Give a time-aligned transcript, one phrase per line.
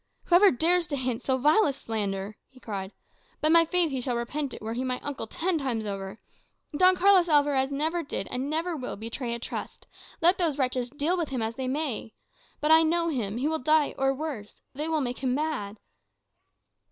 [0.23, 2.91] "Whoever dares to hint so vile a slander," he cried,
[3.39, 6.19] "by my faith he shall repent it, were he my uncle ten times over.
[6.75, 9.85] Don Carlos Alvarez never did, and never will, betray a trust,
[10.19, 12.15] let those wretches deal with him as they may.
[12.61, 15.77] But I know him; he will die, or worse, they will make him mad."